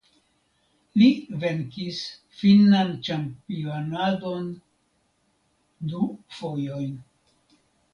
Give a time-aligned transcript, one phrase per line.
[1.01, 1.09] Li
[1.43, 1.99] venkis
[2.39, 4.51] finnan ĉampianadon
[5.95, 6.05] du
[6.41, 7.03] fojojn.